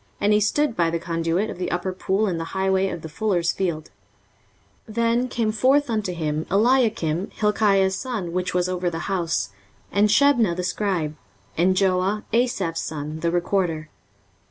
[0.19, 3.07] And he stood by the conduit of the upper pool in the highway of the
[3.07, 3.91] fuller's field.
[4.87, 9.51] 23:036:003 Then came forth unto him Eliakim, Hilkiah's son, which was over the house,
[9.91, 11.15] and Shebna the scribe,
[11.55, 13.89] and Joah, Asaph's son, the recorder.